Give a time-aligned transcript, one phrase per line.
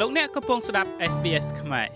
[0.00, 1.88] លោកអ្នកកំពុងស្ដាប់ SBS ខ្មែរ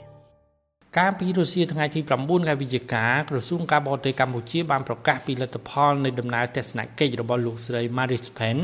[0.98, 8.58] កាលពីរុស្ស៊ីថ្ងៃទី9ខែវិច្ឆិកាក្រសួងការបរទេសកម្ពុជាបានប្រកាសពីលទ្ធផលនៃដំណើរទស្សនកិច្ចរបស់លោកស្រី Maris Pen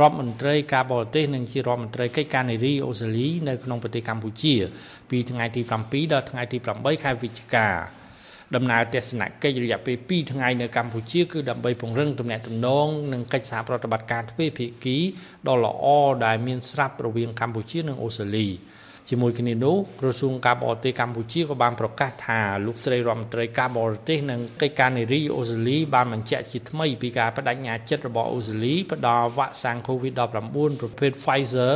[0.00, 4.54] រដ្ឋមន្ត្រីការបរទេសនិងជារដ្ឋមន្ត្រីកិច្ចការនារីអូស្ត្រាលីនៅក្នុងប្រទេសកម្ពុជា
[5.10, 7.68] ពីថ្ងៃទី7ដល់ថ្ងៃទី8ខែវិច្ឆិកា
[8.56, 14.96] ដំណើរទស្សនកិច្ចរយៈពេល2ថ្ងៃនៅកម្ពុជាគឺដើម្បីពង្រឹងទំនាក់ទំនងនិងកិច្ចសហប្រតិបត្តិការទ្វេភាគី
[15.48, 15.86] ដ៏ល្អ
[16.26, 18.48] ដែលមានស្រាប់រវាងកម្ពុជានិងអូស្ត្រាលី
[19.08, 31.72] ជាមួយគ្នានោះក្រសួងការបរទេសកម្ពុជាក៏បានប្រកាសថាលោកស្រីរដ្ឋមន្ត្រីការបរទេសនិងកិច្ចការនារីអូស្ត្រាលីបានបញ្ជាក់ជាថ្មីពីការបដិញ្ញាចិត្តរបស់អូស្ត្រាលីផ្ដល់វ៉ាក់សាំង COVID-19 ប្រភេទ Pfizer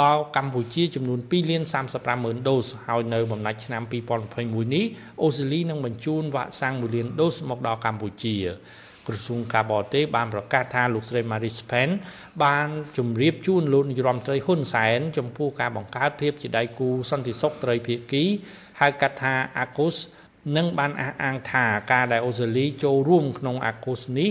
[0.00, 1.62] ដល់កម្ពុជាចំនួន2លាន
[1.92, 3.82] 35ម៉ឺនដូសហើយនៅបំណាច់ឆ្នាំ
[4.28, 4.84] 2021នេះ
[5.22, 8.36] អូស្ត្រាលីនឹងបញ្ជូនវ៉ាក់សាំង1លានដូសមកដល់កម្ពុជា
[9.06, 11.88] ក្រសួងការបរទេសបានប្រកាសថាលោកស្រី Marie Spen
[12.44, 12.66] បាន
[12.98, 18.24] ជម្រាបជូនលោកនាយរដ្ឋមន្ត្រីហ៊ុនសែនចំពោះការបង្កើតភាពជាដៃគូសន្តិសុខត្រីភាគី
[18.80, 19.96] ហៅកាត់ថា AUKUS
[20.56, 24.30] និងបានអះអាងថាការដែលអូស្ត្រាលីចូលរួមក្នុង AUKUS នេះ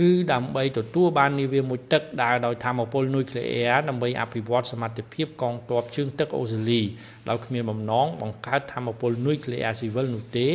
[0.00, 6.82] គឺដើម្បីទទួលបាននាវាមុជទឹកដើរដោយធម្មពលនុយក្លេអ៊ែរដើម្បីអភិវឌ្ឍសមត្ថភាពកងទ័ពជើងទឹកអូស្ត្រាលី
[7.28, 10.46] ដោយគ្មានបំណងបង្កើតធម្មពលនុយក្លេអ៊ែរស៊ីវិលនោះទេ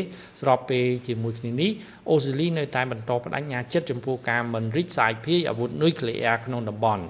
[0.41, 1.71] ស្របពេលជាមួយគ្នានេះ
[2.09, 7.05] អូស្ត្រាលីនៅតែបន្តបដិញ្ញាចិត្តចំពោះការមិនរីកសាយភាយអាវុធនុយក្លេអ៊ែរក្នុងតំបន់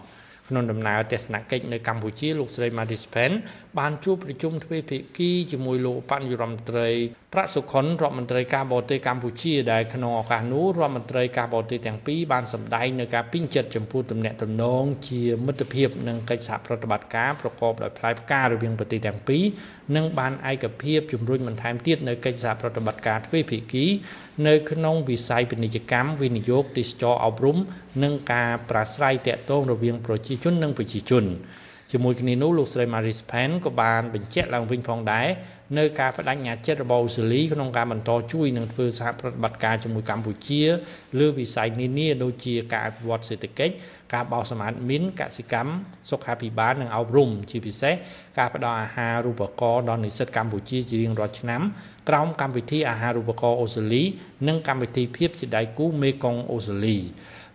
[0.50, 3.32] ក្នុងដំណើរទស្សនកិច្ចនៅកម្ពុជាលោកស្រី Maris Pen
[3.80, 6.90] បានជួបប្រជុំទ្វេភាគីជាមួយលោកបញ្ញរដ្ឋមន្ត្រី
[7.34, 19.44] ប្រាក់សុខុនរដ្ឋមន្ត្រីការបរទេសកម្ពុជាដែលក្នុងឱកាសនោះរដ្ឋមន្ត្រីការបរទេសទាំងពីរបានសម្ដែងនៅការពេញចិត្តចំពោះទំនាក់ទំនងជាមិត្តភាពនិងកិច្ចសហប្រតិបត្តិការប្រកបដោយផ្លែផ្ការវាងប្រទេសទាំងពីរ
[19.96, 23.86] និងបានឯកភាពជំរុញបន្ថែមទៀតនៅកិច្ចសហប្រតិបត្តិការទ្វេភាគី
[24.48, 27.58] នៅក្នុងវិស័យពាណិជ្ជកម្មវិនិយោគទេសចរអប់រំ
[28.04, 31.26] និងការប្រាស្រ័យតាក់ទងរវាងប្រជាជននិងប្រជាជន
[31.92, 35.28] ជាមួយគ្នានោះលោកស្រី Maris Pen ក៏បានបញ្ជាក់ឡើងវិញផងដែរ
[35.78, 40.62] នៅការបដិញ្ញាចិត្តរបស់អូស្ត្រាលីក្នុងការបន្តជួយនិងធ្វើសហប្រតិបត្តិការជាមួយកម្ពុជា
[41.20, 43.74] លើវិស័យនានាដូចជាការអភិវឌ្ឍសេដ្ឋកិច្ច
[44.14, 45.72] ការបោសសម្អាតមីនកសិកម្ម
[46.10, 47.94] សុខាភិបាលនិងអប់រំជាពិសេស
[48.38, 51.62] ការផ្តល់អាហារូបករណ៍ដល់និស្សិតកម្ពុជាជារៀងរាល់ឆ្នាំ
[52.10, 54.04] ក្រោមកម្មវិធីអាហារូបករណ៍អូស្ត្រាលី
[54.48, 56.98] និងកម្មវិធីភាពជាដៃគូមេកុងអូស្ត្រាលី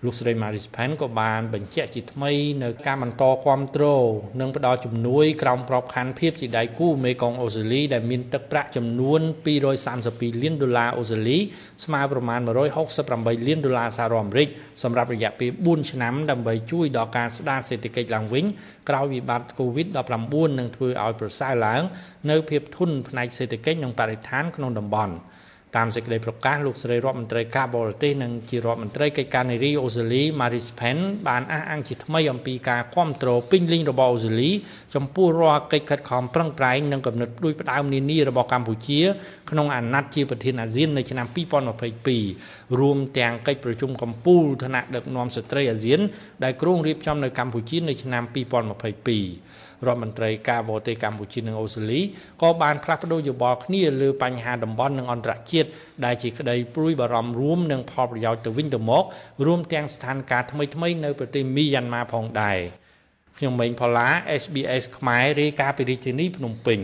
[0.05, 4.09] លោកស្រី Maris Pan ក៏បានបញ្ជាក់ជាថ្មីនៅការបន្តគ្រប់គ្រង
[4.41, 9.21] និងផ្ដល់ជំនួយក្រោមក្របខ័ណ្ឌភាពជាដៃគូមេកុងអូស្ត្រាលីដែលមានទឹកប្រាក់ចំនួន
[9.81, 11.39] 232លានដុល្លារអូស្ត្រាលី
[11.85, 12.41] ស្មើប្រមាណ
[12.89, 14.49] 168លានដុល្លារសហរដ្ឋអាមេរិក
[14.83, 18.45] សម្រាប់រយៈពេល4ឆ្នាំដើម្បីជួយដល់ការស្ដារសេដ្ឋកិច្ចឡើងវិញ
[18.89, 21.83] ក្រោយវិបត្តិ COVID-19 និងធ្វើឲ្យប្រសើរឡើង
[22.31, 25.15] នៅភាពធន់ផ្នែកសេដ្ឋកិច្ចនិងបរិស្ថានក្នុងតំបន់
[25.77, 30.99] តាមសេចក្តីប្រកាសលោកស្រីរដ្ឋមន្ត្រីការបរទេសនិងជារដ្ឋមន្ត្រីកិច្ចការនារីអូស្ត្រាលី Maris Pen
[31.29, 34.51] បានអះអាងជាថ្មីអំពីការគ្រប់គ្រងពេញលេញរបស់អូស្ត្រាលី
[34.95, 39.01] ចំពោះរាល់កិច្ចខិតខំប្រឹងប្រែងនិងកំណត់ដូចផ្ដើមនានារបស់កម្ពុជា
[39.51, 41.27] ក្នុងអាណត្តិជាប្រធានអាស៊ាននៅឆ្នាំ
[42.03, 46.01] 2022រួមទាំងកិច្ចប្រជុំកំពូលថ្នាក់ដឹកនាំស្ត្រីអាស៊ាន
[46.45, 52.01] ដែលគ្រោងរៀបចំនៅកម្ពុជានៅឆ្នាំ2022 រដ្ឋមន្ត្រីការបរទេសកម្ពុជានិងអូស្ត្រាលី
[52.43, 55.69] ក៏បានផ្លាស់ប្តូរយោបល់គ្នាលើបញ្ហាតំបន់និងអន្តរជាតិ
[56.05, 59.05] ដែលជាក្តីព្រួយបារម្ភរួមនិងផលប្រយោជន៍ទៅវិញទៅមក
[59.47, 60.43] រួមទាំងស្ថានភាព
[60.75, 62.59] ថ្មីៗនៅប្រទេសមីយ៉ាន់ម៉ាផងដែរ
[63.37, 64.09] ខ្ញុំម៉េងផល្លា
[64.43, 66.81] SBS ខ្មែររាយការណ៍ពីរាជធានីភ្នំពេញ